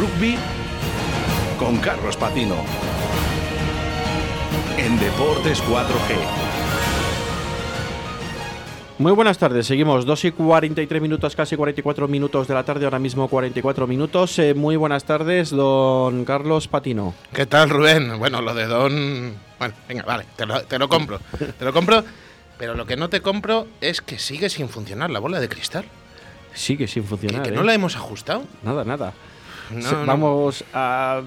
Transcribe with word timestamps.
rugby 0.00 0.38
con 1.58 1.76
Carlos 1.76 2.16
Patino. 2.16 2.56
En 4.78 4.98
Deportes 4.98 5.62
4G. 5.64 6.16
Muy 8.96 9.12
buenas 9.12 9.36
tardes, 9.36 9.66
seguimos 9.66 10.06
2 10.06 10.24
y 10.24 10.32
43 10.32 11.02
minutos, 11.02 11.36
casi 11.36 11.54
44 11.54 12.08
minutos 12.08 12.48
de 12.48 12.54
la 12.54 12.64
tarde, 12.64 12.86
ahora 12.86 12.98
mismo 12.98 13.28
44 13.28 13.86
minutos. 13.86 14.38
Eh, 14.38 14.54
muy 14.54 14.76
buenas 14.76 15.04
tardes, 15.04 15.50
don 15.50 16.24
Carlos 16.24 16.66
Patino. 16.66 17.14
¿Qué 17.34 17.44
tal, 17.44 17.68
Rubén? 17.68 18.18
Bueno, 18.18 18.40
lo 18.40 18.54
de 18.54 18.66
don... 18.66 19.34
Bueno, 19.58 19.74
venga, 19.86 20.04
vale, 20.04 20.24
te 20.34 20.46
lo, 20.46 20.62
te 20.62 20.78
lo 20.78 20.88
compro. 20.88 21.20
te 21.58 21.64
lo 21.64 21.74
compro, 21.74 22.02
pero 22.56 22.74
lo 22.74 22.86
que 22.86 22.96
no 22.96 23.10
te 23.10 23.20
compro 23.20 23.66
es 23.82 24.00
que 24.00 24.18
sigue 24.18 24.48
sin 24.48 24.70
funcionar 24.70 25.10
la 25.10 25.18
bola 25.18 25.40
de 25.40 25.50
cristal. 25.50 25.84
Sigue 26.54 26.88
sin 26.88 27.04
funcionar. 27.04 27.42
Que, 27.42 27.50
¿eh? 27.50 27.52
no 27.52 27.62
la 27.62 27.74
hemos 27.74 27.96
ajustado. 27.96 28.44
Nada, 28.62 28.84
nada. 28.84 29.12
No, 29.74 29.82
Se- 29.88 29.94
no. 29.96 30.06
Vamos 30.06 30.64
a 30.74 31.20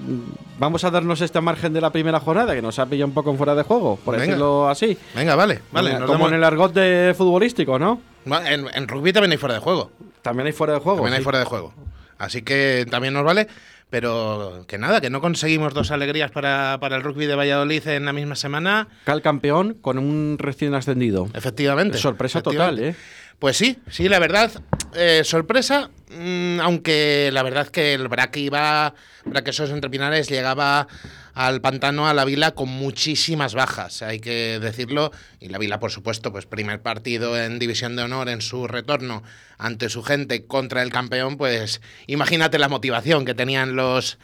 vamos 0.58 0.84
a 0.84 0.90
darnos 0.90 1.20
este 1.20 1.40
margen 1.40 1.72
de 1.72 1.80
la 1.80 1.90
primera 1.90 2.20
jornada 2.20 2.54
que 2.54 2.62
nos 2.62 2.78
ha 2.78 2.86
pillado 2.86 3.08
un 3.08 3.14
poco 3.14 3.30
en 3.30 3.36
fuera 3.38 3.54
de 3.54 3.62
juego, 3.62 3.96
por 4.04 4.14
Venga. 4.14 4.26
decirlo 4.26 4.68
así. 4.68 4.96
Venga, 5.14 5.34
vale, 5.36 5.60
vale. 5.72 5.90
Venga, 5.92 6.06
como 6.06 6.12
damos- 6.18 6.28
en 6.28 6.34
el 6.36 6.44
argot 6.44 6.72
de 6.74 7.14
futbolístico, 7.16 7.78
¿no? 7.78 8.00
En, 8.26 8.66
en 8.74 8.88
rugby 8.88 9.12
también 9.12 9.32
hay 9.32 9.38
fuera 9.38 9.54
de 9.54 9.60
juego. 9.60 9.90
También 10.22 10.46
hay 10.46 10.52
fuera 10.52 10.72
de 10.74 10.80
juego. 10.80 10.96
También 10.98 11.14
hay 11.14 11.20
sí. 11.20 11.24
fuera 11.24 11.38
de 11.40 11.44
juego. 11.44 11.74
Así 12.18 12.42
que 12.42 12.86
también 12.90 13.12
nos 13.14 13.24
vale. 13.24 13.48
Pero 13.90 14.64
que 14.66 14.76
nada, 14.76 15.00
que 15.00 15.08
no 15.10 15.20
conseguimos 15.20 15.72
dos 15.72 15.90
alegrías 15.92 16.30
para, 16.32 16.78
para 16.80 16.96
el 16.96 17.02
rugby 17.02 17.26
de 17.26 17.36
Valladolid 17.36 17.86
en 17.86 18.04
la 18.06 18.12
misma 18.12 18.34
semana. 18.34 18.88
Cal 19.04 19.22
campeón 19.22 19.76
con 19.80 19.98
un 19.98 20.36
recién 20.38 20.74
ascendido. 20.74 21.28
Efectivamente. 21.34 21.98
Sorpresa 21.98 22.42
total, 22.42 22.78
efectivamente. 22.80 22.88
¿eh? 22.88 23.23
Pues 23.38 23.56
sí, 23.56 23.78
sí, 23.90 24.08
la 24.08 24.18
verdad, 24.18 24.50
eh, 24.94 25.22
sorpresa, 25.24 25.90
mm, 26.10 26.60
aunque 26.60 27.30
la 27.32 27.42
verdad 27.42 27.68
que 27.68 27.94
el 27.94 28.08
Braque 28.08 28.40
iba, 28.40 28.94
Braquesos 29.24 29.70
entre 29.70 29.90
Pinares 29.90 30.28
llegaba 30.28 30.86
al 31.34 31.60
pantano, 31.60 32.06
a 32.06 32.14
la 32.14 32.24
Vila, 32.24 32.52
con 32.52 32.68
muchísimas 32.68 33.54
bajas, 33.54 34.02
hay 34.02 34.20
que 34.20 34.60
decirlo, 34.60 35.10
y 35.40 35.48
la 35.48 35.58
Vila, 35.58 35.80
por 35.80 35.90
supuesto, 35.90 36.30
pues 36.30 36.46
primer 36.46 36.80
partido 36.80 37.36
en 37.36 37.58
División 37.58 37.96
de 37.96 38.04
Honor 38.04 38.28
en 38.28 38.40
su 38.40 38.68
retorno 38.68 39.24
ante 39.58 39.88
su 39.88 40.02
gente 40.04 40.46
contra 40.46 40.82
el 40.82 40.90
campeón, 40.90 41.36
pues 41.36 41.80
imagínate 42.06 42.58
la 42.58 42.68
motivación 42.68 43.24
que 43.24 43.34
tenían 43.34 43.74
los, 43.74 44.18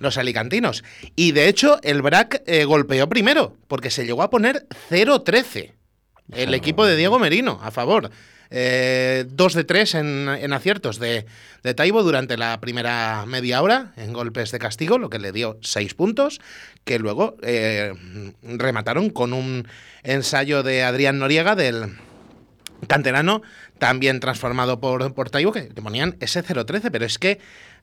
los 0.00 0.18
alicantinos. 0.18 0.82
Y 1.14 1.32
de 1.32 1.48
hecho, 1.48 1.78
el 1.82 2.02
Brac 2.02 2.42
eh, 2.46 2.64
golpeó 2.64 3.08
primero, 3.08 3.56
porque 3.68 3.90
se 3.90 4.04
llegó 4.04 4.22
a 4.22 4.30
poner 4.30 4.66
0-13. 4.90 5.72
El 6.32 6.54
equipo 6.54 6.84
de 6.84 6.96
Diego 6.96 7.20
Merino, 7.20 7.60
a 7.62 7.70
favor. 7.70 8.10
Eh, 8.50 9.24
dos 9.28 9.54
de 9.54 9.64
tres 9.64 9.94
en, 9.94 10.28
en 10.28 10.52
aciertos 10.52 10.98
de, 10.98 11.26
Taibo 11.74 12.04
durante 12.04 12.36
la 12.36 12.60
primera 12.60 13.24
media 13.26 13.60
hora 13.60 13.92
en 13.96 14.12
golpes 14.12 14.52
de 14.52 14.60
castigo, 14.60 14.98
lo 14.98 15.10
que 15.10 15.18
le 15.18 15.32
dio 15.32 15.58
seis 15.62 15.94
puntos, 15.94 16.40
que 16.84 17.00
luego 17.00 17.36
eh, 17.42 17.92
remataron 18.42 19.10
con 19.10 19.32
un 19.32 19.66
ensayo 20.04 20.62
de 20.62 20.84
Adrián 20.84 21.18
Noriega 21.18 21.56
del 21.56 21.96
canterano, 22.86 23.42
también 23.78 24.20
transformado 24.20 24.80
por, 24.80 25.12
por 25.14 25.30
Taibo, 25.30 25.50
que, 25.50 25.68
que 25.68 25.82
ponían 25.82 26.16
ese 26.20 26.44
0-13, 26.44 26.90
pero 26.92 27.04
es 27.04 27.18
que 27.18 27.40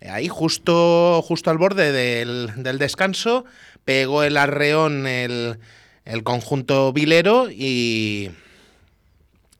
ahí 0.09 0.29
justo, 0.29 1.21
justo 1.21 1.49
al 1.49 1.57
borde 1.57 1.91
del, 1.91 2.51
del 2.55 2.79
descanso 2.79 3.45
pegó 3.83 4.23
el 4.23 4.37
arreón 4.37 5.07
el, 5.07 5.59
el 6.05 6.23
conjunto 6.23 6.93
vilero 6.93 7.49
y... 7.49 8.31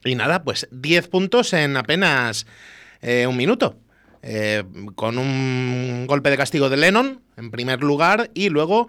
Y 0.06 0.16
nada, 0.16 0.44
pues 0.44 0.68
10 0.72 1.08
puntos 1.08 1.54
en 1.54 1.78
apenas 1.78 2.46
eh, 3.02 3.26
un 3.28 3.38
minuto. 3.38 3.78
Eh, 4.26 4.64
con 4.96 5.18
un 5.18 6.06
golpe 6.08 6.30
de 6.30 6.38
castigo 6.38 6.70
de 6.70 6.78
Lennon 6.78 7.20
en 7.36 7.52
primer 7.52 7.82
lugar 7.84 8.32
y 8.34 8.48
luego 8.48 8.88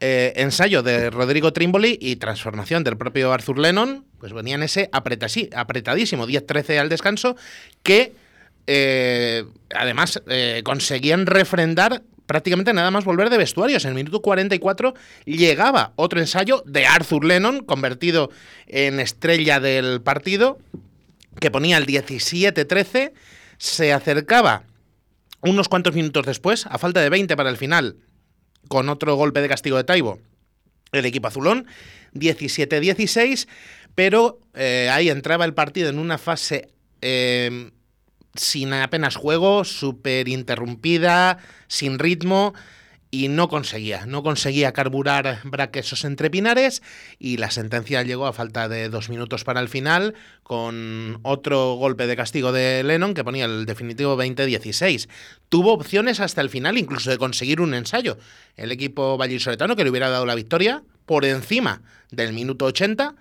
eh, 0.00 0.32
ensayo 0.36 0.82
de 0.82 1.10
Rodrigo 1.10 1.52
Trimboli 1.52 1.98
y 2.00 2.16
transformación 2.16 2.82
del 2.82 2.96
propio 2.96 3.30
Arthur 3.30 3.58
Lennon, 3.58 4.06
pues 4.18 4.32
venían 4.32 4.62
ese 4.62 4.90
apretasi- 4.92 5.50
apretadísimo 5.54 6.26
10-13 6.26 6.78
al 6.78 6.88
descanso 6.88 7.36
que 7.82 8.14
eh, 8.66 9.44
además 9.74 10.22
eh, 10.28 10.62
conseguían 10.64 11.26
refrendar 11.26 12.02
prácticamente 12.30 12.72
nada 12.72 12.92
más 12.92 13.04
volver 13.04 13.28
de 13.28 13.38
vestuarios. 13.38 13.84
En 13.84 13.88
el 13.88 13.96
minuto 13.96 14.22
44 14.22 14.94
llegaba 15.24 15.94
otro 15.96 16.20
ensayo 16.20 16.62
de 16.64 16.86
Arthur 16.86 17.24
Lennon, 17.24 17.64
convertido 17.64 18.30
en 18.68 19.00
estrella 19.00 19.58
del 19.58 20.00
partido, 20.00 20.60
que 21.40 21.50
ponía 21.50 21.76
el 21.76 21.86
17-13, 21.86 23.10
se 23.58 23.92
acercaba 23.92 24.62
unos 25.40 25.68
cuantos 25.68 25.96
minutos 25.96 26.24
después, 26.24 26.66
a 26.66 26.78
falta 26.78 27.00
de 27.00 27.10
20 27.10 27.36
para 27.36 27.50
el 27.50 27.56
final, 27.56 27.96
con 28.68 28.88
otro 28.90 29.16
golpe 29.16 29.42
de 29.42 29.48
castigo 29.48 29.76
de 29.76 29.82
Taibo, 29.82 30.20
el 30.92 31.06
equipo 31.06 31.26
azulón, 31.26 31.66
17-16, 32.14 33.48
pero 33.96 34.38
eh, 34.54 34.88
ahí 34.92 35.10
entraba 35.10 35.44
el 35.46 35.54
partido 35.54 35.88
en 35.88 35.98
una 35.98 36.16
fase 36.16 36.68
eh, 37.02 37.72
sin 38.34 38.72
apenas 38.72 39.16
juego, 39.16 39.64
súper 39.64 40.28
interrumpida, 40.28 41.38
sin 41.68 41.98
ritmo, 41.98 42.54
y 43.10 43.28
no 43.28 43.48
conseguía, 43.48 44.06
no 44.06 44.22
conseguía 44.22 44.72
carburar 44.72 45.40
Braquesos 45.42 46.04
entre 46.04 46.30
Pinares, 46.30 46.80
y 47.18 47.38
la 47.38 47.50
sentencia 47.50 48.02
llegó 48.04 48.26
a 48.26 48.32
falta 48.32 48.68
de 48.68 48.88
dos 48.88 49.08
minutos 49.08 49.42
para 49.42 49.60
el 49.60 49.68
final, 49.68 50.14
con 50.44 51.18
otro 51.22 51.74
golpe 51.74 52.06
de 52.06 52.16
castigo 52.16 52.52
de 52.52 52.84
Lennon 52.84 53.14
que 53.14 53.24
ponía 53.24 53.46
el 53.46 53.66
definitivo 53.66 54.16
20-16. 54.16 55.08
Tuvo 55.48 55.72
opciones 55.72 56.20
hasta 56.20 56.40
el 56.40 56.50
final, 56.50 56.78
incluso 56.78 57.10
de 57.10 57.18
conseguir 57.18 57.60
un 57.60 57.74
ensayo. 57.74 58.16
El 58.56 58.70
equipo 58.70 59.16
vallisoletano 59.16 59.74
que 59.74 59.82
le 59.82 59.90
hubiera 59.90 60.08
dado 60.08 60.24
la 60.24 60.36
victoria 60.36 60.84
por 61.04 61.24
encima 61.24 61.82
del 62.12 62.32
minuto 62.32 62.66
80, 62.66 63.16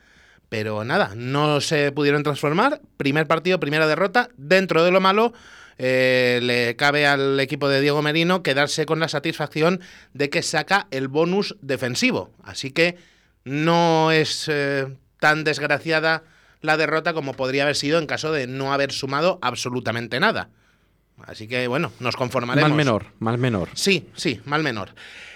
pero 0.49 0.83
nada, 0.83 1.13
no 1.15 1.61
se 1.61 1.91
pudieron 1.91 2.23
transformar. 2.23 2.81
Primer 2.97 3.27
partido, 3.27 3.59
primera 3.59 3.87
derrota. 3.87 4.29
Dentro 4.35 4.83
de 4.83 4.91
lo 4.91 4.99
malo, 4.99 5.33
eh, 5.77 6.39
le 6.41 6.75
cabe 6.75 7.05
al 7.05 7.39
equipo 7.39 7.69
de 7.69 7.81
Diego 7.81 8.01
Merino 8.01 8.43
quedarse 8.43 8.85
con 8.85 8.99
la 8.99 9.07
satisfacción 9.07 9.79
de 10.13 10.29
que 10.29 10.41
saca 10.41 10.87
el 10.91 11.07
bonus 11.07 11.55
defensivo. 11.61 12.31
Así 12.43 12.71
que 12.71 12.97
no 13.43 14.11
es 14.11 14.47
eh, 14.49 14.87
tan 15.19 15.43
desgraciada 15.43 16.23
la 16.61 16.77
derrota 16.77 17.13
como 17.13 17.33
podría 17.33 17.63
haber 17.63 17.75
sido 17.75 17.99
en 17.99 18.07
caso 18.07 18.31
de 18.31 18.47
no 18.47 18.73
haber 18.73 18.91
sumado 18.91 19.39
absolutamente 19.41 20.19
nada. 20.19 20.49
Así 21.25 21.47
que 21.47 21.67
bueno, 21.67 21.91
nos 21.99 22.15
conformaremos. 22.15 22.69
Mal 22.69 22.77
menor, 22.77 23.05
mal 23.19 23.37
menor. 23.37 23.69
Sí, 23.73 24.07
sí, 24.15 24.41
mal 24.45 24.63
menor. 24.63 24.93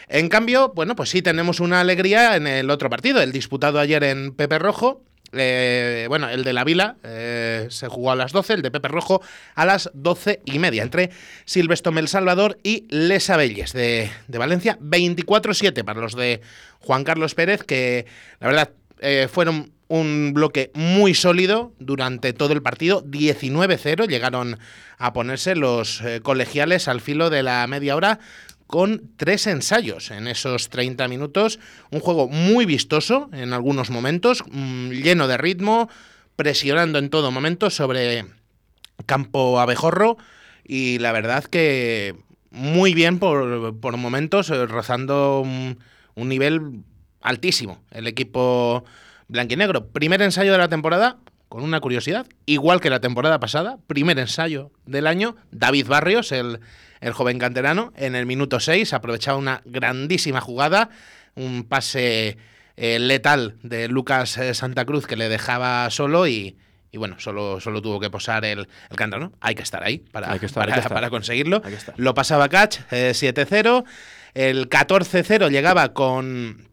En 0.07 0.29
cambio, 0.29 0.73
bueno, 0.75 0.95
pues 0.95 1.09
sí 1.09 1.21
tenemos 1.21 1.59
una 1.59 1.81
alegría 1.81 2.35
en 2.35 2.47
el 2.47 2.69
otro 2.69 2.89
partido, 2.89 3.21
el 3.21 3.31
disputado 3.31 3.79
ayer 3.79 4.03
en 4.03 4.33
Pepe 4.33 4.59
Rojo. 4.59 5.01
Eh, 5.35 6.05
bueno, 6.09 6.29
el 6.29 6.43
de 6.43 6.53
la 6.53 6.63
Vila 6.63 6.97
eh, 7.03 7.65
se 7.71 7.87
jugó 7.87 8.11
a 8.11 8.15
las 8.15 8.31
12, 8.31 8.53
el 8.53 8.61
de 8.61 8.69
Pepe 8.69 8.87
Rojo 8.87 9.21
a 9.55 9.65
las 9.65 9.89
12 9.95 10.41
y 10.45 10.59
media, 10.59 10.83
entre 10.83 11.09
Silvestre 11.45 11.91
Mel 11.91 12.07
Salvador 12.07 12.59
y 12.61 12.85
Les 12.89 13.31
Abelles 13.31 13.73
de, 13.73 14.11
de 14.27 14.37
Valencia. 14.37 14.77
24-7 14.79 15.83
para 15.83 16.01
los 16.01 16.15
de 16.15 16.41
Juan 16.79 17.03
Carlos 17.03 17.33
Pérez, 17.33 17.63
que 17.63 18.05
la 18.39 18.47
verdad 18.47 18.69
eh, 18.99 19.27
fueron 19.31 19.71
un 19.87 20.31
bloque 20.33 20.71
muy 20.73 21.13
sólido 21.13 21.73
durante 21.79 22.33
todo 22.33 22.53
el 22.53 22.61
partido. 22.61 23.03
19-0 23.05 24.07
llegaron 24.07 24.57
a 24.97 25.13
ponerse 25.13 25.55
los 25.55 26.01
eh, 26.01 26.21
colegiales 26.21 26.87
al 26.87 27.01
filo 27.01 27.29
de 27.29 27.43
la 27.43 27.65
media 27.67 27.95
hora 27.95 28.19
con 28.67 29.11
tres 29.17 29.45
ensayos 29.47 30.09
en 30.11 30.27
esos 30.27 30.69
30 30.69 31.07
minutos. 31.07 31.59
Un 31.91 31.99
juego 31.99 32.27
muy 32.27 32.65
vistoso 32.65 33.29
en 33.33 33.53
algunos 33.53 33.89
momentos, 33.89 34.43
mm, 34.49 34.89
lleno 34.91 35.27
de 35.27 35.37
ritmo, 35.37 35.89
presionando 36.35 36.97
en 36.97 37.09
todo 37.09 37.31
momento 37.31 37.69
sobre 37.69 38.25
campo 39.05 39.59
abejorro 39.59 40.17
y 40.63 40.97
la 40.99 41.11
verdad 41.11 41.43
que 41.43 42.15
muy 42.49 42.93
bien 42.93 43.19
por, 43.19 43.79
por 43.79 43.97
momentos, 43.97 44.49
eh, 44.49 44.65
rozando 44.65 45.41
un, 45.41 45.79
un 46.15 46.29
nivel 46.29 46.83
altísimo 47.21 47.83
el 47.91 48.07
equipo 48.07 48.83
blanquinegro. 49.33 49.87
Primer 49.87 50.21
ensayo 50.21 50.51
de 50.53 50.57
la 50.59 50.69
temporada, 50.69 51.17
con 51.49 51.63
una 51.63 51.81
curiosidad, 51.81 52.25
igual 52.45 52.79
que 52.79 52.89
la 52.89 53.01
temporada 53.01 53.39
pasada, 53.39 53.77
primer 53.87 54.17
ensayo 54.19 54.71
del 54.85 55.07
año, 55.07 55.35
David 55.51 55.87
Barrios, 55.87 56.31
el, 56.31 56.59
el 57.01 57.13
joven 57.13 57.39
canterano, 57.39 57.91
en 57.97 58.15
el 58.15 58.25
minuto 58.25 58.59
6 58.59 58.93
aprovechaba 58.93 59.37
una 59.37 59.61
grandísima 59.65 60.39
jugada, 60.39 60.89
un 61.35 61.63
pase 61.63 62.37
eh, 62.77 62.99
letal 62.99 63.55
de 63.63 63.87
Lucas 63.87 64.37
eh, 64.37 64.53
Santa 64.53 64.85
Cruz 64.85 65.07
que 65.07 65.15
le 65.15 65.29
dejaba 65.29 65.89
solo 65.89 66.27
y, 66.27 66.55
y 66.91 66.97
bueno, 66.97 67.19
solo, 67.19 67.59
solo 67.59 67.81
tuvo 67.81 67.99
que 67.99 68.11
posar 68.11 68.45
el, 68.45 68.67
el 68.89 68.95
canterano. 68.95 69.33
Hay 69.41 69.55
que 69.55 69.63
estar 69.63 69.83
ahí 69.83 69.97
para, 69.97 70.35
estar, 70.35 70.53
para, 70.53 70.73
que 70.73 70.79
estar. 70.79 70.93
para 70.93 71.09
conseguirlo. 71.09 71.63
Lo 71.97 72.13
pasaba 72.13 72.49
Catch, 72.49 72.81
eh, 72.91 73.13
7-0. 73.15 73.83
El 74.35 74.69
14-0 74.69 75.49
llegaba 75.49 75.93
con 75.93 76.72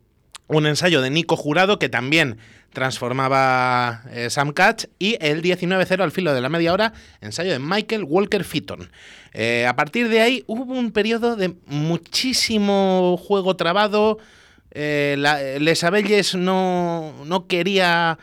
un 0.50 0.66
ensayo 0.66 1.00
de 1.00 1.10
Nico 1.10 1.36
Jurado 1.36 1.78
que 1.78 1.88
también 1.88 2.38
transformaba 2.72 4.02
eh, 4.10 4.30
Sam 4.30 4.52
Catch 4.52 4.86
y 4.98 5.16
el 5.20 5.42
19-0 5.42 6.00
al 6.02 6.10
filo 6.10 6.34
de 6.34 6.40
la 6.40 6.48
media 6.48 6.72
hora, 6.72 6.92
ensayo 7.20 7.52
de 7.52 7.58
Michael 7.58 8.04
Walker 8.04 8.44
Fitton. 8.44 8.90
Eh, 9.32 9.66
a 9.66 9.76
partir 9.76 10.08
de 10.08 10.20
ahí 10.20 10.44
hubo 10.46 10.64
un 10.74 10.90
periodo 10.90 11.36
de 11.36 11.54
muchísimo 11.66 13.16
juego 13.16 13.56
trabado. 13.56 14.18
Eh, 14.72 15.16
Les 15.60 15.84
Abelles 15.84 16.34
no, 16.34 17.14
no 17.24 17.46
quería 17.46 18.18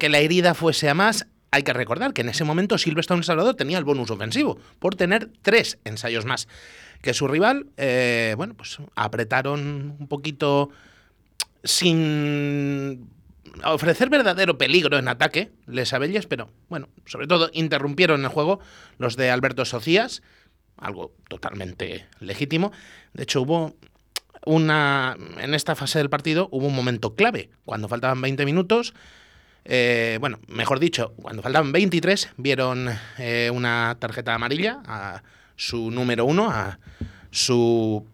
que 0.00 0.08
la 0.08 0.18
herida 0.18 0.54
fuese 0.54 0.88
a 0.88 0.94
más. 0.94 1.26
Hay 1.52 1.62
que 1.62 1.72
recordar 1.72 2.12
que 2.12 2.22
en 2.22 2.28
ese 2.28 2.42
momento 2.42 2.78
Silverstone 2.78 3.22
Salvador 3.22 3.54
tenía 3.54 3.78
el 3.78 3.84
bonus 3.84 4.10
ofensivo 4.10 4.58
por 4.80 4.96
tener 4.96 5.30
tres 5.42 5.78
ensayos 5.84 6.24
más 6.24 6.48
que 7.00 7.14
su 7.14 7.28
rival. 7.28 7.66
bueno, 8.36 8.54
pues 8.54 8.78
apretaron 8.96 9.96
un 10.00 10.08
poquito 10.08 10.70
sin 11.64 13.08
ofrecer 13.64 14.10
verdadero 14.10 14.58
peligro 14.58 14.98
en 14.98 15.08
ataque, 15.08 15.50
Les 15.66 15.92
Abelles, 15.92 16.26
pero 16.26 16.50
bueno, 16.68 16.88
sobre 17.06 17.26
todo 17.26 17.50
interrumpieron 17.52 18.22
el 18.22 18.28
juego 18.28 18.60
los 18.98 19.16
de 19.16 19.30
Alberto 19.30 19.64
Socias, 19.64 20.22
algo 20.76 21.12
totalmente 21.28 22.06
legítimo. 22.20 22.72
De 23.12 23.24
hecho, 23.24 23.42
hubo 23.42 23.74
una. 24.44 25.16
En 25.38 25.54
esta 25.54 25.74
fase 25.74 25.98
del 25.98 26.10
partido 26.10 26.48
hubo 26.52 26.66
un 26.66 26.74
momento 26.74 27.14
clave, 27.14 27.50
cuando 27.64 27.88
faltaban 27.88 28.20
20 28.20 28.44
minutos. 28.44 28.94
Eh, 29.64 30.16
bueno, 30.20 30.38
mejor 30.46 30.78
dicho, 30.80 31.12
cuando 31.20 31.42
faltaban 31.42 31.72
23, 31.72 32.30
vieron 32.38 32.88
eh, 33.18 33.50
una 33.52 33.96
tarjeta 33.98 34.34
amarilla 34.34 34.80
a 34.86 35.22
su 35.56 35.90
número 35.90 36.24
uno, 36.24 36.50
a 36.50 36.78
su 37.30 38.06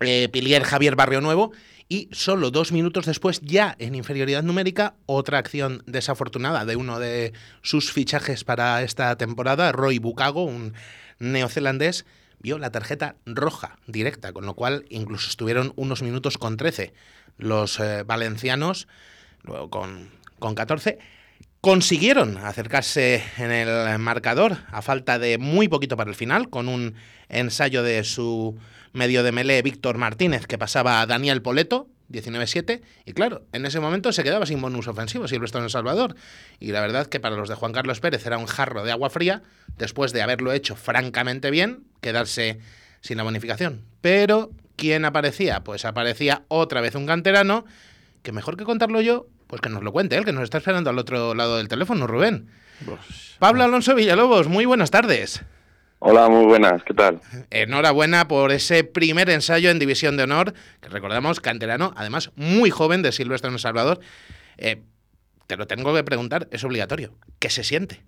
eh, 0.00 0.28
pilier 0.30 0.62
Javier 0.64 0.96
Barrio 0.96 1.22
Nuevo, 1.22 1.52
y 1.88 2.08
solo 2.12 2.50
dos 2.50 2.72
minutos 2.72 3.06
después, 3.06 3.40
ya 3.42 3.76
en 3.78 3.94
inferioridad 3.94 4.42
numérica, 4.42 4.94
otra 5.06 5.38
acción 5.38 5.82
desafortunada 5.86 6.64
de 6.64 6.76
uno 6.76 6.98
de 6.98 7.32
sus 7.62 7.92
fichajes 7.92 8.44
para 8.44 8.82
esta 8.82 9.16
temporada, 9.16 9.72
Roy 9.72 9.98
Bucago, 9.98 10.44
un 10.44 10.74
neozelandés, 11.18 12.06
vio 12.40 12.58
la 12.58 12.70
tarjeta 12.70 13.16
roja 13.26 13.78
directa, 13.86 14.32
con 14.32 14.46
lo 14.46 14.54
cual 14.54 14.84
incluso 14.88 15.28
estuvieron 15.28 15.72
unos 15.76 16.02
minutos 16.02 16.38
con 16.38 16.56
13 16.56 16.92
los 17.38 17.80
eh, 17.80 18.02
valencianos, 18.04 18.86
luego 19.42 19.70
con, 19.70 20.10
con 20.38 20.54
14 20.54 20.98
consiguieron 21.64 22.36
acercarse 22.36 23.24
en 23.38 23.50
el 23.50 23.98
marcador 23.98 24.58
a 24.70 24.82
falta 24.82 25.18
de 25.18 25.38
muy 25.38 25.66
poquito 25.66 25.96
para 25.96 26.10
el 26.10 26.14
final, 26.14 26.50
con 26.50 26.68
un 26.68 26.94
ensayo 27.30 27.82
de 27.82 28.04
su 28.04 28.58
medio 28.94 29.22
de 29.22 29.32
melee 29.32 29.60
Víctor 29.60 29.98
Martínez 29.98 30.46
que 30.46 30.56
pasaba 30.56 31.02
a 31.02 31.06
Daniel 31.06 31.42
Poleto, 31.42 31.88
19-7, 32.10 32.80
y 33.04 33.12
claro, 33.12 33.44
en 33.52 33.66
ese 33.66 33.80
momento 33.80 34.12
se 34.12 34.22
quedaba 34.22 34.46
sin 34.46 34.60
bonus 34.60 34.88
ofensivo 34.88 35.28
Silvestre 35.28 35.58
en 35.58 35.64
El 35.64 35.70
Salvador. 35.70 36.14
Y 36.60 36.72
la 36.72 36.80
verdad 36.80 37.06
que 37.06 37.20
para 37.20 37.36
los 37.36 37.48
de 37.48 37.56
Juan 37.56 37.72
Carlos 37.72 38.00
Pérez 38.00 38.24
era 38.24 38.38
un 38.38 38.46
jarro 38.46 38.84
de 38.84 38.92
agua 38.92 39.10
fría, 39.10 39.42
después 39.76 40.12
de 40.12 40.22
haberlo 40.22 40.52
hecho 40.52 40.76
francamente 40.76 41.50
bien, 41.50 41.84
quedarse 42.00 42.60
sin 43.00 43.16
la 43.16 43.24
bonificación. 43.24 43.84
Pero, 44.00 44.52
¿quién 44.76 45.04
aparecía? 45.04 45.64
Pues 45.64 45.84
aparecía 45.84 46.44
otra 46.48 46.80
vez 46.80 46.94
un 46.94 47.06
canterano, 47.06 47.64
que 48.22 48.32
mejor 48.32 48.56
que 48.56 48.64
contarlo 48.64 49.00
yo, 49.00 49.26
pues 49.48 49.60
que 49.60 49.68
nos 49.68 49.82
lo 49.82 49.92
cuente 49.92 50.16
él, 50.16 50.24
que 50.24 50.32
nos 50.32 50.44
está 50.44 50.58
esperando 50.58 50.90
al 50.90 50.98
otro 50.98 51.34
lado 51.34 51.56
del 51.56 51.68
teléfono, 51.68 52.06
Rubén. 52.06 52.48
Pues, 52.84 53.36
Pablo 53.38 53.64
Alonso 53.64 53.94
Villalobos, 53.94 54.48
muy 54.48 54.64
buenas 54.64 54.90
tardes. 54.90 55.42
Hola, 56.06 56.28
muy 56.28 56.44
buenas, 56.44 56.84
¿qué 56.84 56.92
tal? 56.92 57.22
Enhorabuena 57.50 58.28
por 58.28 58.52
ese 58.52 58.84
primer 58.84 59.30
ensayo 59.30 59.70
en 59.70 59.78
División 59.78 60.18
de 60.18 60.24
Honor, 60.24 60.52
que 60.82 60.90
recordamos, 60.90 61.40
canterano, 61.40 61.94
además 61.96 62.30
muy 62.36 62.68
joven 62.68 63.00
de 63.00 63.10
Silvestre 63.10 63.48
en 63.48 63.54
El 63.54 63.58
Salvador. 63.58 64.00
Eh, 64.58 64.82
te 65.46 65.56
lo 65.56 65.66
tengo 65.66 65.94
que 65.94 66.04
preguntar, 66.04 66.46
es 66.50 66.62
obligatorio. 66.62 67.14
¿Qué 67.38 67.48
se 67.48 67.64
siente? 67.64 68.02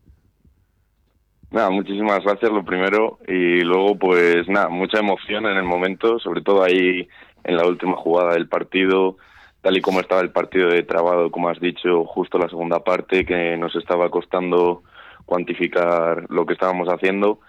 Nada, 1.51 1.71
muchísimas 1.71 2.23
gracias, 2.23 2.53
lo 2.53 2.67
primero. 2.67 3.19
Y 3.27 3.63
luego, 3.63 3.99
pues 3.99 4.47
nada, 4.47 4.69
mucha 4.69 4.99
emoción 4.99 5.47
en 5.47 5.57
el 5.57 5.65
momento, 5.65 6.19
sobre 6.19 6.43
todo 6.43 6.65
ahí 6.65 7.09
en 7.45 7.57
la 7.57 7.67
última 7.67 7.97
jugada 7.97 8.35
del 8.35 8.47
partido, 8.47 9.17
tal 9.63 9.75
y 9.75 9.81
como 9.81 10.01
estaba 10.01 10.21
el 10.21 10.33
partido 10.33 10.69
de 10.69 10.83
trabado, 10.83 11.31
como 11.31 11.49
has 11.49 11.61
dicho, 11.61 12.05
justo 12.05 12.37
la 12.37 12.51
segunda 12.51 12.81
parte, 12.81 13.25
que 13.25 13.57
nos 13.57 13.75
estaba 13.75 14.11
costando 14.11 14.83
cuantificar 15.25 16.27
lo 16.29 16.45
que 16.45 16.53
estábamos 16.53 16.89
haciendo 16.89 17.41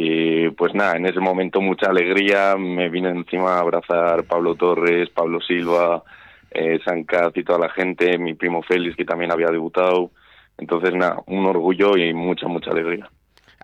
y 0.00 0.50
pues 0.50 0.74
nada, 0.74 0.96
en 0.96 1.06
ese 1.06 1.18
momento 1.18 1.60
mucha 1.60 1.90
alegría, 1.90 2.54
me 2.56 2.88
vine 2.88 3.08
encima 3.08 3.56
a 3.56 3.60
abrazar 3.60 4.22
Pablo 4.24 4.54
Torres, 4.54 5.10
Pablo 5.10 5.40
Silva, 5.40 6.04
eh, 6.52 6.78
Sancaz 6.84 7.32
y 7.34 7.42
toda 7.42 7.58
la 7.58 7.70
gente, 7.70 8.16
mi 8.16 8.34
primo 8.34 8.62
Félix 8.62 8.94
que 8.94 9.04
también 9.04 9.32
había 9.32 9.48
debutado. 9.48 10.12
Entonces 10.56 10.94
nada, 10.94 11.20
un 11.26 11.46
orgullo 11.46 11.96
y 11.96 12.14
mucha, 12.14 12.46
mucha 12.46 12.70
alegría. 12.70 13.10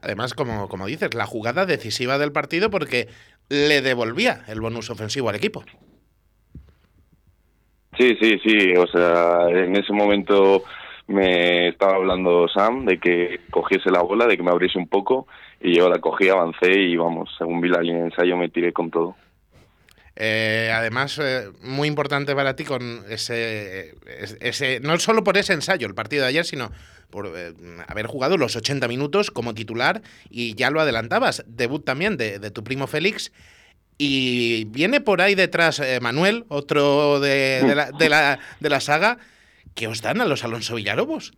Además, 0.02 0.34
como, 0.34 0.68
como 0.68 0.86
dices, 0.86 1.14
la 1.14 1.24
jugada 1.24 1.66
decisiva 1.66 2.18
del 2.18 2.32
partido 2.32 2.68
porque 2.68 3.06
le 3.48 3.80
devolvía 3.80 4.42
el 4.48 4.60
bonus 4.60 4.90
ofensivo 4.90 5.28
al 5.28 5.36
equipo. 5.36 5.62
Sí, 7.96 8.16
sí, 8.20 8.40
sí. 8.44 8.74
O 8.76 8.88
sea, 8.88 9.48
en 9.50 9.76
ese 9.76 9.92
momento 9.92 10.64
me 11.06 11.68
estaba 11.68 11.94
hablando 11.94 12.48
Sam 12.48 12.86
de 12.86 12.98
que 12.98 13.40
cogiese 13.50 13.92
la 13.92 14.02
bola, 14.02 14.26
de 14.26 14.36
que 14.36 14.42
me 14.42 14.50
abriese 14.50 14.78
un 14.78 14.88
poco 14.88 15.28
y 15.64 15.74
yo 15.74 15.88
la 15.88 15.98
cogí, 15.98 16.28
avancé 16.28 16.70
y 16.72 16.94
vamos, 16.94 17.30
según 17.38 17.62
vi 17.62 17.70
la 17.70 17.80
línea 17.80 18.02
de 18.02 18.08
ensayo 18.08 18.36
me 18.36 18.50
tiré 18.50 18.74
con 18.74 18.90
todo. 18.90 19.16
Eh, 20.14 20.70
además, 20.72 21.18
eh, 21.18 21.48
muy 21.62 21.88
importante 21.88 22.34
para 22.34 22.54
ti 22.54 22.64
con 22.64 23.02
ese, 23.08 23.94
ese, 24.40 24.80
no 24.80 24.98
solo 24.98 25.24
por 25.24 25.38
ese 25.38 25.54
ensayo, 25.54 25.86
el 25.86 25.94
partido 25.94 26.22
de 26.22 26.28
ayer, 26.28 26.44
sino 26.44 26.70
por 27.08 27.32
eh, 27.34 27.54
haber 27.88 28.06
jugado 28.06 28.36
los 28.36 28.54
80 28.56 28.86
minutos 28.88 29.30
como 29.30 29.54
titular 29.54 30.02
y 30.28 30.54
ya 30.54 30.70
lo 30.70 30.82
adelantabas, 30.82 31.42
debut 31.46 31.82
también 31.82 32.18
de, 32.18 32.38
de 32.38 32.50
tu 32.50 32.62
primo 32.62 32.86
Félix. 32.86 33.32
Y 33.96 34.64
viene 34.66 35.00
por 35.00 35.22
ahí 35.22 35.34
detrás 35.34 35.80
Manuel, 36.02 36.44
otro 36.48 37.20
de, 37.20 37.62
de, 37.62 37.74
la, 37.74 37.90
de, 37.92 38.08
la, 38.10 38.38
de 38.58 38.68
la 38.68 38.80
saga, 38.80 39.18
que 39.74 39.86
os 39.86 40.02
dan 40.02 40.20
a 40.20 40.26
los 40.26 40.44
Alonso 40.44 40.74
Villarobos. 40.74 41.32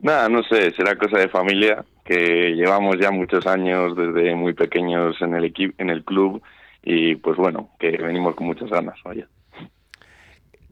Nada, 0.00 0.28
no 0.28 0.42
sé, 0.42 0.72
será 0.72 0.96
cosa 0.96 1.18
de 1.18 1.28
familia, 1.28 1.84
que 2.12 2.54
llevamos 2.54 2.96
ya 3.00 3.10
muchos 3.10 3.46
años 3.46 3.96
desde 3.96 4.34
muy 4.34 4.52
pequeños 4.52 5.16
en 5.20 5.34
el 5.34 5.44
equipo, 5.44 5.74
en 5.78 5.90
el 5.90 6.04
club 6.04 6.42
y 6.82 7.16
pues 7.16 7.36
bueno, 7.36 7.70
que 7.78 7.90
venimos 7.90 8.34
con 8.34 8.46
muchas 8.46 8.68
ganas, 8.68 8.98
vaya. 9.04 9.26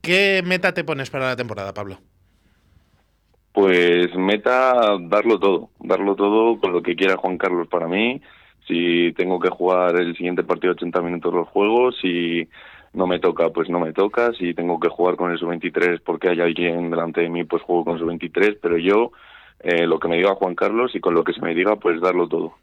¿Qué 0.02 0.42
meta 0.44 0.72
te 0.74 0.84
pones 0.84 1.10
para 1.10 1.28
la 1.28 1.36
temporada, 1.36 1.72
Pablo? 1.72 1.98
Pues 3.52 4.14
meta 4.14 4.96
darlo 5.00 5.38
todo, 5.38 5.70
darlo 5.80 6.14
todo 6.14 6.60
con 6.60 6.72
lo 6.72 6.82
que 6.82 6.96
quiera 6.96 7.16
Juan 7.16 7.38
Carlos 7.38 7.68
para 7.68 7.88
mí. 7.88 8.20
Si 8.66 9.12
tengo 9.16 9.40
que 9.40 9.50
jugar 9.50 10.00
el 10.00 10.16
siguiente 10.16 10.44
partido 10.44 10.72
80 10.72 11.00
minutos 11.02 11.34
los 11.34 11.48
juegos, 11.48 11.96
si 12.00 12.48
no 12.92 13.06
me 13.06 13.18
toca, 13.18 13.50
pues 13.50 13.68
no 13.68 13.80
me 13.80 13.92
toca. 13.92 14.32
Si 14.34 14.54
tengo 14.54 14.78
que 14.78 14.88
jugar 14.88 15.16
con 15.16 15.30
el 15.32 15.38
sub-23 15.38 16.00
porque 16.04 16.28
hay 16.28 16.40
alguien 16.40 16.90
delante 16.90 17.22
de 17.22 17.28
mí, 17.28 17.44
pues 17.44 17.62
juego 17.62 17.84
con 17.84 17.94
el 17.94 18.00
sub-23. 18.00 18.58
Pero 18.60 18.78
yo, 18.78 19.12
eh, 19.60 19.86
lo 19.86 19.98
que 19.98 20.08
me 20.08 20.16
diga 20.16 20.34
Juan 20.34 20.54
Carlos 20.54 20.94
y 20.94 21.00
con 21.00 21.14
lo 21.14 21.24
que 21.24 21.32
se 21.32 21.40
me 21.40 21.54
diga, 21.54 21.76
pues 21.76 22.00
darlo 22.00 22.28
todo. 22.28 22.54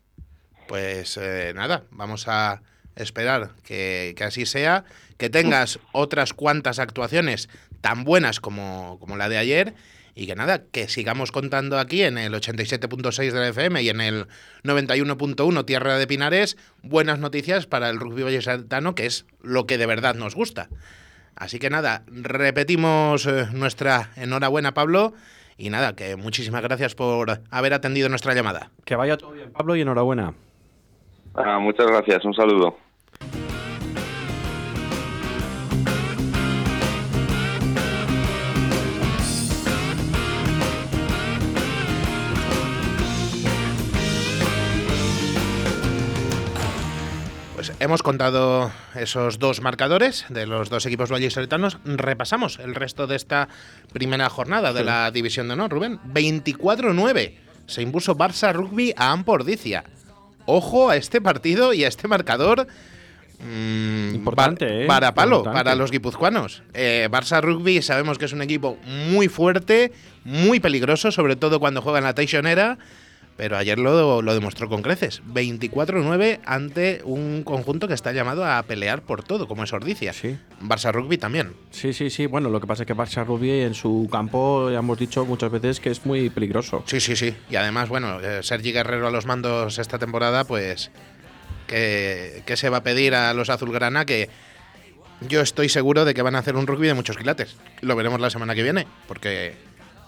Pues 0.67 1.17
eh, 1.17 1.53
nada, 1.55 1.83
vamos 1.91 2.27
a 2.27 2.61
esperar 2.95 3.51
que, 3.63 4.13
que, 4.17 4.23
así 4.23 4.45
sea, 4.45 4.83
que 5.17 5.29
tengas 5.29 5.79
otras 5.91 6.33
cuantas 6.33 6.79
actuaciones 6.79 7.49
tan 7.81 8.03
buenas 8.03 8.39
como, 8.39 8.97
como 8.99 9.15
la 9.17 9.29
de 9.29 9.37
ayer 9.37 9.73
y 10.17 10.25
que 10.25 10.35
nada, 10.35 10.63
que 10.71 10.87
sigamos 10.87 11.31
contando 11.31 11.77
aquí 11.77 12.01
en 12.01 12.17
el 12.17 12.33
87.6 12.33 13.31
de 13.31 13.39
la 13.39 13.49
FM 13.49 13.83
y 13.83 13.89
en 13.89 14.01
el 14.01 14.27
91.1 14.63 15.63
Tierra 15.63 15.99
de 15.99 16.07
Pinares 16.07 16.57
buenas 16.81 17.19
noticias 17.19 17.67
para 17.67 17.91
el 17.91 17.99
rugby 17.99 18.23
vallesaltano, 18.23 18.95
que 18.95 19.05
es 19.05 19.27
lo 19.43 19.67
que 19.67 19.77
de 19.77 19.85
verdad 19.85 20.15
nos 20.15 20.33
gusta. 20.33 20.69
Así 21.35 21.59
que 21.59 21.69
nada, 21.69 22.01
repetimos 22.07 23.27
eh, 23.27 23.45
nuestra 23.53 24.09
enhorabuena, 24.15 24.73
Pablo. 24.73 25.13
Y 25.57 25.69
nada, 25.69 25.95
que 25.95 26.15
muchísimas 26.15 26.61
gracias 26.61 26.95
por 26.95 27.41
haber 27.49 27.73
atendido 27.73 28.09
nuestra 28.09 28.33
llamada. 28.33 28.71
Que 28.85 28.95
vaya 28.95 29.17
todo 29.17 29.31
bien, 29.31 29.51
Pablo, 29.51 29.75
y 29.75 29.81
enhorabuena. 29.81 30.33
Ah, 31.33 31.59
muchas 31.59 31.87
gracias, 31.87 32.23
un 32.25 32.33
saludo. 32.33 32.77
Hemos 47.87 48.03
contado 48.03 48.69
esos 48.95 49.39
dos 49.39 49.61
marcadores 49.61 50.25
de 50.27 50.45
los 50.45 50.69
dos 50.69 50.85
equipos 50.85 51.09
vallisoletanos. 51.09 51.77
Repasamos 51.85 52.59
el 52.59 52.75
resto 52.75 53.07
de 53.07 53.15
esta 53.15 53.47
primera 53.93 54.29
jornada 54.29 54.73
de 54.73 54.83
la 54.83 55.09
División 55.09 55.47
de 55.47 55.53
Honor, 55.53 55.71
Rubén. 55.71 55.99
24-9. 56.13 57.35
Se 57.65 57.81
impuso 57.81 58.17
Barça 58.17 58.51
Rugby 58.51 58.93
a 58.97 59.13
Ampordicia. 59.13 59.85
Ojo 60.45 60.89
a 60.89 60.97
este 60.97 61.21
partido 61.21 61.73
y 61.73 61.85
a 61.85 61.87
este 61.87 62.09
marcador 62.09 62.67
mm, 63.39 64.15
Importante, 64.15 64.83
¿eh? 64.83 64.85
Para 64.85 65.13
palo, 65.13 65.37
Importante. 65.37 65.63
para 65.63 65.75
los 65.75 65.89
guipuzcoanos. 65.89 66.63
Eh, 66.73 67.07
Barça 67.09 67.41
Rugby 67.41 67.81
sabemos 67.81 68.17
que 68.17 68.25
es 68.25 68.33
un 68.33 68.41
equipo 68.41 68.77
muy 68.85 69.29
fuerte, 69.29 69.93
muy 70.25 70.59
peligroso, 70.59 71.09
sobre 71.11 71.37
todo 71.37 71.61
cuando 71.61 71.81
juega 71.81 71.99
en 71.99 72.03
la 72.03 72.15
Teixonera. 72.15 72.79
Pero 73.37 73.55
ayer 73.55 73.77
lo, 73.77 74.23
lo 74.23 74.33
demostró 74.33 74.67
con 74.67 74.81
creces. 74.81 75.21
24-9 75.31 76.39
ante 76.43 77.01
un 77.03 77.43
conjunto 77.43 77.87
que 77.87 77.93
está 77.93 78.11
llamado 78.11 78.43
a 78.43 78.61
pelear 78.63 79.03
por 79.03 79.23
todo, 79.23 79.47
como 79.47 79.63
es 79.63 79.71
Ordicia. 79.73 80.11
Sí. 80.11 80.37
Barça 80.59 80.91
Rugby 80.91 81.19
también. 81.19 81.53
Sí, 81.69 81.93
sí, 81.93 82.09
sí. 82.09 82.25
Bueno, 82.25 82.49
lo 82.49 82.59
que 82.59 82.65
pasa 82.65 82.81
es 82.81 82.87
que 82.87 82.95
Barça 82.95 83.23
Rugby 83.23 83.61
en 83.61 83.75
su 83.75 84.09
campo 84.11 84.71
ya 84.71 84.79
hemos 84.79 84.97
dicho 84.97 85.23
muchas 85.23 85.51
veces 85.51 85.79
que 85.79 85.91
es 85.91 86.03
muy 86.03 86.31
peligroso. 86.31 86.83
Sí, 86.87 86.99
sí, 86.99 87.15
sí. 87.15 87.35
Y 87.51 87.55
además, 87.57 87.89
bueno, 87.89 88.19
eh, 88.21 88.41
Sergi 88.41 88.71
Guerrero 88.71 89.07
a 89.07 89.11
los 89.11 89.27
mandos 89.27 89.77
esta 89.77 89.99
temporada, 89.99 90.43
pues. 90.43 90.89
Que, 91.67 92.43
que 92.45 92.57
se 92.57 92.69
va 92.69 92.77
a 92.77 92.83
pedir 92.83 93.13
a 93.13 93.33
los 93.33 93.49
azulgrana 93.49 94.05
que 94.05 94.29
yo 95.21 95.41
estoy 95.41 95.69
seguro 95.69 96.05
de 96.05 96.13
que 96.13 96.21
van 96.21 96.35
a 96.35 96.39
hacer 96.39 96.55
un 96.55 96.65
rugby 96.65 96.87
de 96.87 96.93
muchos 96.93 97.17
quilates. 97.17 97.57
Lo 97.81 97.95
veremos 97.95 98.19
la 98.19 98.29
semana 98.29 98.55
que 98.55 98.63
viene, 98.63 98.87
porque. 99.07 99.53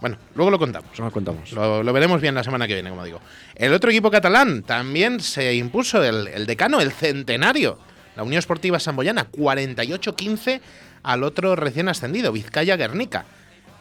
Bueno, 0.02 0.18
luego 0.36 0.52
lo 0.52 0.60
contamos. 0.60 0.98
Lo 0.98 1.12
contamos. 1.12 1.52
Lo, 1.52 1.84
lo 1.84 1.94
veremos 1.94 2.22
bien 2.22 2.36
la 2.36 2.44
semana 2.44 2.68
que 2.68 2.74
viene, 2.74 2.90
como 2.90 3.04
digo. 3.04 3.20
El 3.56 3.74
otro 3.74 3.90
equipo 3.90 4.10
catalán 4.10 4.64
también 4.64 5.20
se 5.20 5.54
impuso, 5.56 6.04
el, 6.04 6.28
el 6.28 6.46
decano, 6.46 6.80
el 6.80 6.92
centenario. 6.92 7.78
La 8.16 8.24
Unión 8.24 8.40
Esportiva 8.40 8.80
Samboyana, 8.80 9.30
48-15 9.32 10.62
al 11.04 11.24
otro 11.24 11.56
recién 11.56 11.88
ascendido, 11.90 12.32
Vizcaya 12.32 12.76
Guernica. 12.76 13.26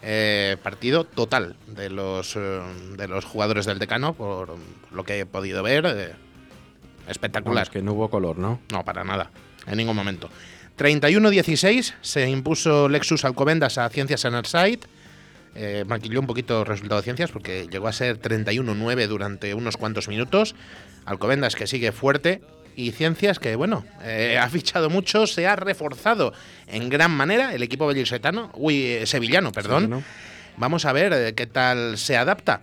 Eh, 0.00 0.56
partido 0.62 1.02
total 1.04 1.56
de 1.66 1.90
los, 1.90 2.36
eh, 2.36 2.60
de 2.96 3.08
los 3.08 3.24
jugadores 3.24 3.66
del 3.66 3.80
decano, 3.80 4.14
por 4.14 4.56
lo 4.92 5.04
que 5.04 5.20
he 5.20 5.26
podido 5.26 5.62
ver. 5.64 5.86
eh, 5.86 6.12
espectacular. 7.08 7.64
Vamos, 7.64 7.70
que 7.70 7.82
no 7.82 7.94
hubo 7.94 8.08
color, 8.10 8.38
¿no? 8.38 8.60
No, 8.70 8.84
para 8.84 9.02
nada, 9.02 9.30
en 9.66 9.76
ningún 9.76 9.96
momento. 9.96 10.30
31-16 10.78 11.94
se 12.00 12.28
impuso 12.30 12.88
Lexus 12.88 13.24
Alcobendas 13.24 13.78
a 13.78 13.88
Ciencias 13.88 14.24
Enerside. 14.24 14.80
Eh, 15.60 15.84
maquilló 15.84 16.20
un 16.20 16.28
poquito 16.28 16.60
el 16.60 16.66
resultado 16.66 17.00
de 17.00 17.04
Ciencias 17.04 17.32
porque 17.32 17.66
llegó 17.68 17.88
a 17.88 17.92
ser 17.92 18.20
31-9 18.20 19.08
durante 19.08 19.54
unos 19.54 19.76
cuantos 19.76 20.06
minutos. 20.06 20.54
Alcobendas 21.04 21.56
que 21.56 21.66
sigue 21.66 21.90
fuerte 21.90 22.42
y 22.78 22.92
Ciencias 22.92 23.40
que, 23.40 23.56
bueno, 23.56 23.84
eh, 24.02 24.38
ha 24.40 24.48
fichado 24.48 24.88
mucho, 24.88 25.26
se 25.26 25.48
ha 25.48 25.56
reforzado 25.56 26.32
en 26.68 26.88
gran 26.88 27.10
manera 27.10 27.52
el 27.52 27.62
equipo 27.64 27.86
bellisetano, 27.88 28.50
uy, 28.54 28.84
eh, 28.84 29.06
sevillano, 29.06 29.50
perdón. 29.50 29.82
Sí, 29.82 29.88
¿no? 29.88 30.02
Vamos 30.56 30.84
a 30.84 30.92
ver 30.92 31.12
eh, 31.12 31.34
qué 31.34 31.46
tal 31.46 31.98
se 31.98 32.16
adapta 32.16 32.60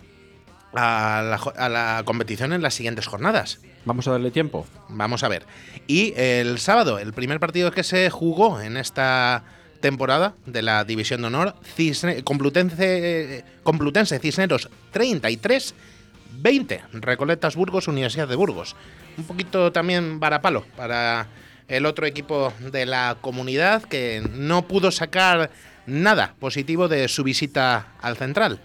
a 0.74 1.22
la, 1.22 1.36
a 1.36 1.70
la 1.70 2.04
competición 2.06 2.54
en 2.54 2.62
las 2.62 2.74
siguientes 2.74 3.08
jornadas. 3.08 3.60
Vamos 3.84 4.08
a 4.08 4.12
darle 4.12 4.32
tiempo. 4.32 4.66
Vamos 4.88 5.24
a 5.24 5.28
ver. 5.28 5.46
Y 5.86 6.14
el 6.16 6.60
sábado, 6.60 6.98
el 6.98 7.14
primer 7.14 7.40
partido 7.40 7.72
que 7.72 7.84
se 7.84 8.10
jugó 8.10 8.62
en 8.62 8.78
esta 8.78 9.44
temporada 9.90 10.34
de 10.48 10.64
la 10.64 10.84
División 10.84 11.22
de 11.22 11.28
Honor, 11.28 11.56
Cisne- 11.78 12.24
Complutense, 12.24 13.46
Complutense 13.62 14.18
Cisneros 14.18 14.68
33, 14.92 15.76
20, 16.40 16.82
Recoletas 16.94 17.56
Burgos, 17.56 17.88
Universidad 17.88 18.28
de 18.28 18.36
Burgos. 18.36 18.76
Un 19.16 19.26
poquito 19.26 19.72
también 19.72 20.20
varapalo 20.20 20.66
para 20.76 21.28
el 21.68 21.86
otro 21.86 22.08
equipo 22.08 22.52
de 22.72 22.88
la 22.88 23.18
comunidad 23.22 23.84
que 23.84 24.28
no 24.34 24.68
pudo 24.68 24.90
sacar 24.90 25.52
nada 25.86 26.34
positivo 26.40 26.88
de 26.88 27.08
su 27.08 27.24
visita 27.24 27.90
al 28.02 28.18
central. 28.18 28.60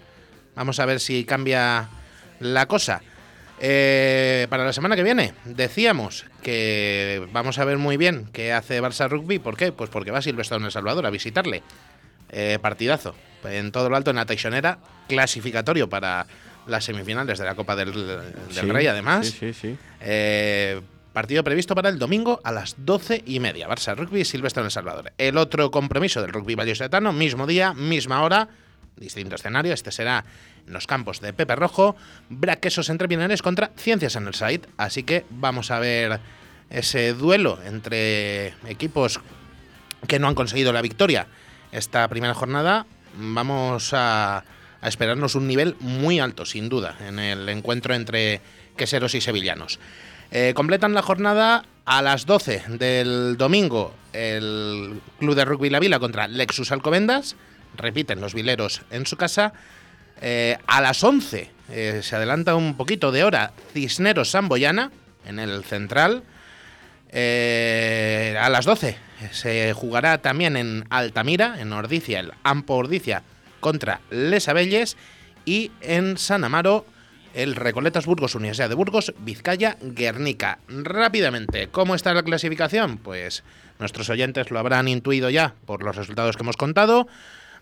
Vamos 0.55 0.79
a 0.79 0.85
ver 0.87 0.99
si 0.99 1.23
cambia 1.23 1.87
la 2.39 2.65
cosa. 2.65 3.03
Eh, 3.63 4.47
para 4.49 4.65
la 4.65 4.73
semana 4.73 4.95
que 4.95 5.03
viene, 5.03 5.35
decíamos 5.45 6.25
que 6.41 7.27
vamos 7.31 7.59
a 7.59 7.65
ver 7.65 7.77
muy 7.77 7.95
bien 7.95 8.27
qué 8.33 8.53
hace 8.53 8.81
Barça 8.81 9.07
Rugby. 9.07 9.37
¿Por 9.37 9.55
qué? 9.55 9.71
Pues 9.71 9.91
porque 9.91 10.09
va 10.09 10.19
Silvestre 10.21 10.57
en 10.57 10.65
El 10.65 10.71
Salvador 10.71 11.05
a 11.05 11.11
visitarle. 11.11 11.61
Eh, 12.31 12.57
partidazo. 12.59 13.13
En 13.43 13.71
todo 13.71 13.89
lo 13.89 13.95
alto, 13.97 14.09
en 14.09 14.15
la 14.15 14.25
Teixonera, 14.25 14.79
clasificatorio 15.07 15.89
para 15.89 16.25
las 16.65 16.85
semifinales 16.85 17.37
de 17.37 17.45
la 17.45 17.53
Copa 17.55 17.75
del, 17.75 17.93
del 17.93 18.33
Sí, 18.49 18.61
Rey, 18.61 18.87
además. 18.87 19.27
Sí, 19.27 19.37
sí, 19.39 19.53
sí. 19.53 19.77
Eh, 19.99 20.81
partido 21.13 21.43
previsto 21.43 21.75
para 21.75 21.89
el 21.89 21.99
domingo 21.99 22.39
a 22.43 22.51
las 22.51 22.75
doce 22.77 23.21
y 23.27 23.39
media. 23.39 23.67
Barça 23.67 23.95
Rugby, 23.95 24.25
Silvestre 24.25 24.61
en 24.61 24.65
El 24.65 24.71
Salvador. 24.71 25.11
El 25.19 25.37
otro 25.37 25.69
compromiso 25.69 26.21
del 26.21 26.31
rugby 26.31 26.55
vallisoletano, 26.55 27.13
mismo 27.13 27.45
día, 27.45 27.73
misma 27.73 28.23
hora, 28.23 28.47
distinto 28.95 29.35
escenario. 29.35 29.73
Este 29.73 29.91
será 29.91 30.25
en 30.67 30.73
los 30.73 30.87
campos 30.87 31.21
de 31.21 31.33
Pepe 31.33 31.55
Rojo, 31.55 31.95
Braquesos 32.29 32.89
entre 32.89 33.07
Pinares 33.07 33.41
contra 33.41 33.71
Ciencias 33.77 34.15
en 34.15 34.27
el 34.27 34.33
Site. 34.33 34.67
Así 34.77 35.03
que 35.03 35.25
vamos 35.29 35.71
a 35.71 35.79
ver 35.79 36.19
ese 36.69 37.13
duelo 37.13 37.59
entre 37.65 38.47
equipos 38.67 39.19
que 40.07 40.19
no 40.19 40.27
han 40.27 40.35
conseguido 40.35 40.73
la 40.73 40.81
victoria 40.81 41.27
esta 41.71 42.07
primera 42.07 42.33
jornada. 42.33 42.85
Vamos 43.15 43.93
a, 43.93 44.43
a 44.81 44.87
esperarnos 44.87 45.35
un 45.35 45.47
nivel 45.47 45.75
muy 45.79 46.19
alto, 46.19 46.45
sin 46.45 46.69
duda, 46.69 46.97
en 47.05 47.19
el 47.19 47.47
encuentro 47.49 47.93
entre 47.93 48.41
queseros 48.75 49.15
y 49.15 49.21
sevillanos. 49.21 49.79
Eh, 50.31 50.53
completan 50.55 50.93
la 50.93 51.01
jornada 51.01 51.65
a 51.85 52.01
las 52.01 52.25
12 52.25 52.63
del 52.69 53.35
domingo 53.37 53.93
el 54.13 55.01
Club 55.19 55.35
de 55.35 55.45
Rugby 55.45 55.69
La 55.69 55.79
Vila 55.79 55.99
contra 55.99 56.27
Lexus 56.27 56.71
Alcobendas. 56.71 57.35
Repiten 57.75 58.21
los 58.21 58.33
vileros 58.33 58.81
en 58.91 59.05
su 59.05 59.17
casa. 59.17 59.53
Eh, 60.21 60.57
a 60.67 60.81
las 60.81 61.03
11 61.03 61.49
eh, 61.69 61.99
se 62.03 62.15
adelanta 62.15 62.55
un 62.55 62.75
poquito 62.77 63.11
de 63.11 63.23
hora 63.23 63.53
Cisneros 63.73 64.31
Samboyana 64.31 64.91
en 65.25 65.39
el 65.39 65.63
central. 65.63 66.23
Eh, 67.09 68.37
a 68.39 68.49
las 68.49 68.65
12 68.65 68.97
se 69.31 69.73
jugará 69.73 70.19
también 70.19 70.55
en 70.57 70.85
Altamira, 70.89 71.59
en 71.59 71.73
Ordicia, 71.73 72.19
el 72.19 72.31
Ampo 72.43 72.75
Ordicia 72.75 73.23
contra 73.59 74.01
Les 74.09 74.47
Abelles. 74.47 74.97
Y 75.43 75.71
en 75.81 76.17
San 76.17 76.43
Amaro, 76.43 76.85
el 77.33 77.55
Recoletas 77.55 78.05
Burgos, 78.05 78.35
Universidad 78.35 78.69
de 78.69 78.75
Burgos, 78.75 79.13
Vizcaya, 79.19 79.77
Guernica. 79.81 80.59
Rápidamente, 80.67 81.67
¿cómo 81.69 81.95
está 81.95 82.13
la 82.13 82.23
clasificación? 82.23 82.97
Pues 82.97 83.43
nuestros 83.79 84.09
oyentes 84.09 84.51
lo 84.51 84.59
habrán 84.59 84.87
intuido 84.87 85.29
ya 85.29 85.55
por 85.65 85.83
los 85.83 85.95
resultados 85.95 86.37
que 86.37 86.43
hemos 86.43 86.57
contado. 86.57 87.07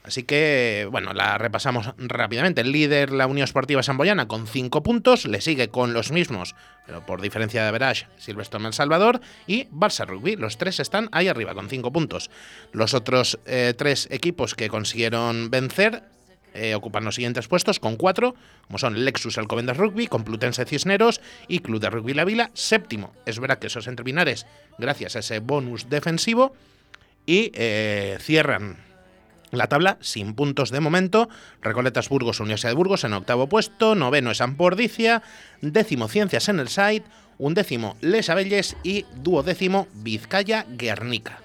Así 0.04 0.24
que, 0.24 0.88
bueno, 0.92 1.14
la 1.14 1.38
repasamos 1.38 1.94
rápidamente. 1.98 2.62
El 2.62 2.72
líder, 2.72 3.12
la 3.12 3.28
Unión 3.28 3.44
Esportiva 3.44 3.84
Samboyana, 3.84 4.28
con 4.28 4.48
5 4.48 4.82
puntos. 4.82 5.26
Le 5.26 5.42
sigue 5.42 5.70
con 5.70 5.94
los 5.94 6.12
mismos, 6.12 6.56
pero 6.86 7.06
por 7.06 7.22
diferencia 7.22 7.66
de 7.66 7.72
Verage, 7.72 8.08
Silvestre 8.18 8.66
El 8.66 8.74
Salvador. 8.74 9.22
Y 9.46 9.66
Barça 9.66 10.08
Rugby. 10.08 10.36
Los 10.36 10.58
tres 10.58 10.80
están 10.80 11.10
ahí 11.12 11.28
arriba, 11.28 11.54
con 11.54 11.70
5 11.70 11.92
puntos. 11.92 12.32
Los 12.72 12.94
otros 12.94 13.40
eh, 13.46 13.74
tres 13.78 14.08
equipos 14.10 14.56
que 14.56 14.70
consiguieron 14.70 15.50
vencer 15.50 16.04
eh, 16.54 16.74
ocupan 16.74 17.06
los 17.06 17.16
siguientes 17.16 17.48
puestos 17.48 17.80
con 17.80 17.96
4, 17.96 18.36
como 18.66 18.80
son 18.80 19.06
Lexus 19.06 19.38
Alcobendas 19.38 19.78
Rugby, 19.78 20.08
Complutense 20.08 20.66
Cisneros 20.66 21.22
y 21.48 21.60
Club 21.60 21.80
de 21.80 21.90
Rugby 21.90 22.14
La 22.14 22.26
Vila. 22.26 22.50
Séptimo, 22.54 23.14
es 23.26 23.40
verdad 23.40 23.60
que 23.60 23.68
esos 23.68 23.88
entre 23.88 24.04
Pinares, 24.04 24.46
gracias 24.78 25.16
a 25.16 25.20
ese 25.20 25.40
bonus 25.40 25.90
defensivo. 25.90 26.54
Y 27.26 27.52
eh, 27.54 28.18
cierran 28.22 28.78
la 29.52 29.68
tabla 29.68 29.98
sin 30.02 30.34
puntos 30.34 30.70
de 30.72 30.80
momento. 30.80 31.30
Recoletas 31.62 32.10
Burgos, 32.10 32.40
Universidad 32.40 32.72
de 32.72 32.76
Burgos 32.76 33.04
en 33.04 33.14
octavo 33.14 33.48
puesto. 33.48 33.96
Noveno 33.96 34.32
es 34.32 34.42
Ampordicia. 34.42 35.22
Décimo 35.62 36.08
Ciencias 36.08 36.50
en 36.50 36.60
el 36.60 36.68
site. 36.70 37.04
Undécimo 37.38 37.96
Les 38.02 38.30
Abelles 38.30 38.76
y 38.84 39.06
duodécimo 39.24 39.88
Vizcaya 39.94 40.66
Guernica. 40.70 41.40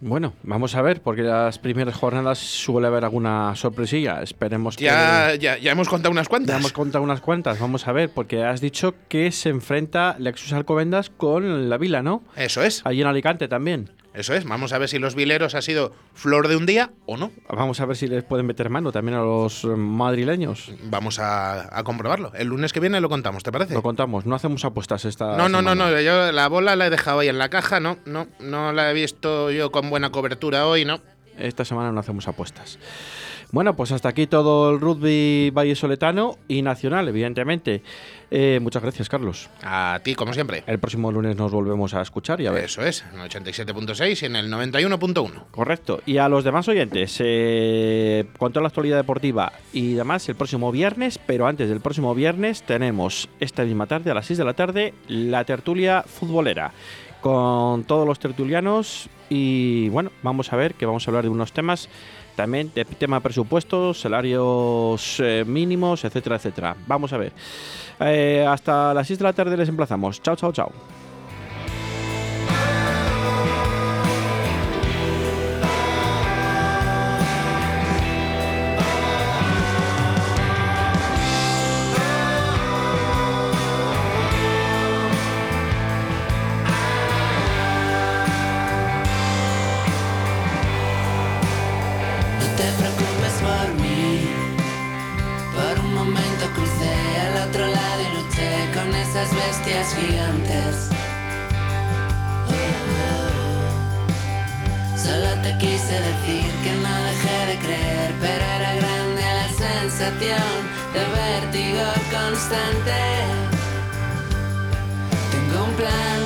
Bueno, 0.00 0.34
vamos 0.44 0.76
a 0.76 0.82
ver, 0.82 1.02
porque 1.02 1.22
las 1.22 1.58
primeras 1.58 1.96
jornadas 1.96 2.38
suele 2.38 2.86
haber 2.86 3.04
alguna 3.04 3.56
sorpresilla. 3.56 4.22
Esperemos 4.22 4.76
que. 4.76 4.84
Ya, 4.84 5.34
ya, 5.34 5.58
ya 5.58 5.72
hemos 5.72 5.88
contado 5.88 6.12
unas 6.12 6.26
Ya 6.26 6.30
cuantas. 6.30 6.56
hemos 6.56 6.72
contado 6.72 7.02
unas 7.02 7.20
cuantas, 7.20 7.58
vamos 7.58 7.88
a 7.88 7.92
ver, 7.92 8.08
porque 8.08 8.44
has 8.44 8.60
dicho 8.60 8.94
que 9.08 9.32
se 9.32 9.48
enfrenta 9.48 10.14
Lexus 10.20 10.52
Alcobendas 10.52 11.10
con 11.10 11.68
la 11.68 11.78
Vila, 11.78 12.00
¿no? 12.04 12.22
Eso 12.36 12.62
es, 12.62 12.82
Allí 12.86 13.00
en 13.00 13.08
Alicante 13.08 13.48
también. 13.48 13.90
Eso 14.14 14.34
es. 14.34 14.44
Vamos 14.44 14.72
a 14.72 14.78
ver 14.78 14.88
si 14.88 14.98
los 14.98 15.14
vileros 15.14 15.54
ha 15.54 15.62
sido 15.62 15.92
flor 16.14 16.48
de 16.48 16.56
un 16.56 16.66
día 16.66 16.90
o 17.06 17.16
no. 17.16 17.30
Vamos 17.48 17.80
a 17.80 17.86
ver 17.86 17.96
si 17.96 18.06
les 18.08 18.24
pueden 18.24 18.46
meter 18.46 18.68
mano 18.70 18.90
también 18.92 19.16
a 19.18 19.20
los 19.22 19.64
eh, 19.64 19.68
madrileños. 19.68 20.72
Vamos 20.84 21.18
a, 21.18 21.76
a 21.78 21.84
comprobarlo. 21.84 22.32
El 22.34 22.48
lunes 22.48 22.72
que 22.72 22.80
viene 22.80 23.00
lo 23.00 23.08
contamos, 23.08 23.42
¿te 23.42 23.52
parece? 23.52 23.74
Lo 23.74 23.82
contamos, 23.82 24.26
no 24.26 24.34
hacemos 24.34 24.64
apuestas 24.64 25.04
esta 25.04 25.36
No, 25.36 25.48
no, 25.48 25.62
no, 25.62 25.70
semana. 25.72 25.90
no. 25.92 26.00
Yo 26.00 26.32
la 26.32 26.48
bola 26.48 26.74
la 26.76 26.86
he 26.86 26.90
dejado 26.90 27.20
ahí 27.20 27.28
en 27.28 27.38
la 27.38 27.48
caja, 27.48 27.80
no, 27.80 27.98
no, 28.06 28.26
no 28.40 28.72
la 28.72 28.90
he 28.90 28.94
visto 28.94 29.50
yo 29.50 29.70
con 29.70 29.90
buena 29.90 30.10
cobertura 30.10 30.66
hoy, 30.66 30.84
no. 30.84 31.00
Esta 31.38 31.64
semana 31.64 31.92
no 31.92 32.00
hacemos 32.00 32.26
apuestas. 32.26 32.78
Bueno, 33.50 33.74
pues 33.74 33.92
hasta 33.92 34.10
aquí 34.10 34.26
todo 34.26 34.70
el 34.70 34.80
rugby 34.80 35.50
vallesoletano 35.50 36.36
y 36.48 36.60
nacional, 36.60 37.08
evidentemente. 37.08 37.82
Eh, 38.30 38.58
muchas 38.60 38.82
gracias, 38.82 39.08
Carlos. 39.08 39.48
A 39.62 40.00
ti, 40.04 40.14
como 40.14 40.34
siempre. 40.34 40.64
El 40.66 40.78
próximo 40.78 41.10
lunes 41.10 41.34
nos 41.34 41.50
volvemos 41.50 41.94
a 41.94 42.02
escuchar 42.02 42.42
y 42.42 42.46
a 42.46 42.50
ver. 42.50 42.64
Eso 42.64 42.82
es, 42.82 43.04
en 43.10 43.20
el 43.20 43.30
87.6 43.30 44.22
y 44.22 44.26
en 44.26 44.36
el 44.36 44.52
91.1. 44.52 45.44
Correcto. 45.50 46.02
Y 46.04 46.18
a 46.18 46.28
los 46.28 46.44
demás 46.44 46.68
oyentes, 46.68 47.16
eh, 47.20 48.26
con 48.36 48.52
toda 48.52 48.62
la 48.62 48.68
actualidad 48.68 48.98
deportiva 48.98 49.52
y 49.72 49.94
demás, 49.94 50.28
el 50.28 50.34
próximo 50.34 50.70
viernes, 50.70 51.18
pero 51.18 51.46
antes 51.46 51.70
del 51.70 51.80
próximo 51.80 52.14
viernes, 52.14 52.62
tenemos 52.64 53.30
esta 53.40 53.64
misma 53.64 53.86
tarde, 53.86 54.10
a 54.10 54.14
las 54.14 54.26
6 54.26 54.38
de 54.38 54.44
la 54.44 54.54
tarde, 54.54 54.92
la 55.08 55.44
tertulia 55.44 56.02
futbolera. 56.06 56.72
con 57.20 57.82
todos 57.82 58.06
los 58.06 58.20
tertulianos 58.20 59.08
y 59.28 59.88
bueno, 59.88 60.12
vamos 60.22 60.52
a 60.52 60.56
ver 60.56 60.74
que 60.74 60.86
vamos 60.86 61.06
a 61.06 61.10
hablar 61.10 61.24
de 61.24 61.30
unos 61.30 61.52
temas 61.52 61.88
también 62.38 62.70
de 62.72 62.84
tema 62.84 63.18
presupuestos, 63.18 64.00
salarios 64.00 65.18
eh, 65.18 65.42
mínimos, 65.44 66.04
etcétera, 66.04 66.36
etcétera. 66.36 66.76
Vamos 66.86 67.12
a 67.12 67.18
ver. 67.18 67.32
Eh, 67.98 68.46
hasta 68.48 68.94
las 68.94 69.08
6 69.08 69.18
de 69.18 69.24
la 69.24 69.32
tarde 69.32 69.56
les 69.56 69.68
emplazamos. 69.68 70.22
Chao, 70.22 70.36
chao, 70.36 70.52
chao. 70.52 70.70
De 110.18 111.00
vértigo 111.14 111.84
constante. 112.10 113.00
Tengo 115.30 115.64
un 115.64 115.74
plan, 115.74 116.18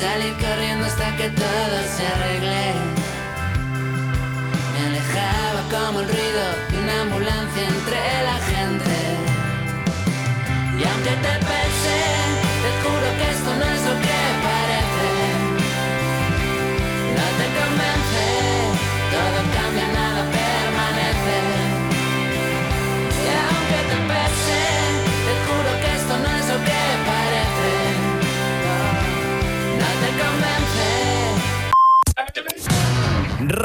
salir 0.00 0.32
corriendo 0.34 0.86
hasta 0.86 1.14
que 1.16 1.28
todo 1.30 1.76
se 1.94 2.06
arregle. 2.06 2.72
Me 4.72 4.86
alejaba 4.86 5.60
como 5.70 6.00
el 6.00 6.08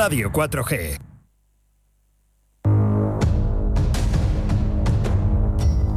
Radio 0.06 0.34
4G. 0.34 1.00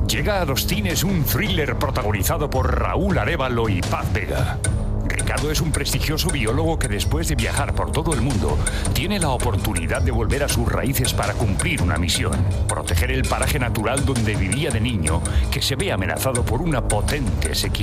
Llega 0.07 0.41
a 0.41 0.45
los 0.45 0.65
cines 0.65 1.03
un 1.03 1.25
thriller 1.25 1.77
protagonizado 1.77 2.49
por 2.49 2.79
Raúl 2.79 3.19
Arevalo 3.19 3.69
y 3.69 3.81
Paz 3.81 4.07
Vega. 4.13 4.61
Ricardo 5.09 5.51
es 5.51 5.61
un 5.61 5.73
prestigioso 5.73 6.31
biólogo 6.31 6.79
que 6.79 6.87
después 6.87 7.27
de 7.27 7.35
viajar 7.35 7.75
por 7.75 7.91
todo 7.91 8.15
el 8.15 8.21
mundo 8.21 8.57
tiene 8.93 9.19
la 9.19 9.31
oportunidad 9.31 10.03
de 10.03 10.13
volver 10.13 10.45
a 10.45 10.49
sus 10.49 10.71
raíces 10.71 11.13
para 11.13 11.33
cumplir 11.33 11.83
una 11.83 11.97
misión, 11.97 12.37
proteger 12.69 13.11
el 13.11 13.23
paraje 13.23 13.59
natural 13.59 14.05
donde 14.05 14.37
vivía 14.37 14.71
de 14.71 14.81
niño 14.81 15.21
que 15.51 15.61
se 15.61 15.75
ve 15.75 15.91
amenazado 15.91 16.45
por 16.45 16.63
una 16.63 16.87
potente 16.87 17.57
sequía. 17.57 17.75